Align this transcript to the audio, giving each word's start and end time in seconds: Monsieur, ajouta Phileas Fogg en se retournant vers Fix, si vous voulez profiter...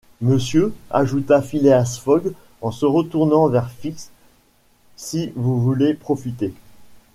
Monsieur, 0.19 0.73
ajouta 0.89 1.43
Phileas 1.43 1.99
Fogg 2.03 2.33
en 2.63 2.71
se 2.71 2.87
retournant 2.87 3.47
vers 3.49 3.69
Fix, 3.69 4.09
si 4.95 5.31
vous 5.35 5.61
voulez 5.61 5.93
profiter... 5.93 6.55